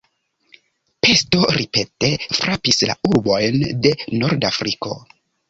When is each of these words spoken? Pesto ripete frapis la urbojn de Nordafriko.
Pesto 1.05 1.41
ripete 1.57 2.09
frapis 2.39 2.83
la 2.93 2.97
urbojn 3.11 3.61
de 3.85 3.93
Nordafriko. 4.25 4.99